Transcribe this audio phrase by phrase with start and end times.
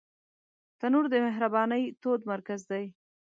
[0.79, 2.85] تنور د مهربانۍ تود مرکز دی